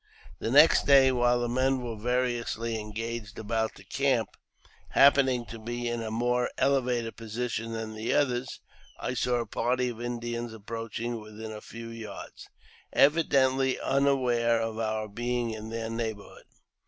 The 0.39 0.49
next 0.49 0.87
day, 0.87 1.11
while 1.11 1.39
the 1.41 1.47
men 1.47 1.79
were 1.83 1.95
variously 1.95 2.79
engaged 2.79 3.37
about 3.37 3.75
the 3.75 3.83
camp, 3.83 4.29
happening 4.89 5.45
to 5.45 5.59
be 5.59 5.87
in 5.87 6.01
a 6.01 6.09
more 6.09 6.49
elevated 6.57 7.15
position 7.15 7.73
than 7.73 7.93
the 7.93 8.11
others, 8.11 8.61
I 8.99 9.13
saw 9.13 9.35
a 9.35 9.45
party 9.45 9.89
of 9.89 10.01
Indians 10.01 10.53
approaching 10.53 11.19
within 11.19 11.51
a 11.51 11.61
few 11.61 11.89
yards, 11.91 12.47
evidently 12.91 13.79
unaware 13.79 14.59
of 14.59 14.79
our 14.79 15.07
being 15.07 15.51
in 15.51 15.69
their 15.69 15.91
neighbourhood. 15.91 16.45